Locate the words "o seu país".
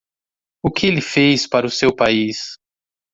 1.67-2.55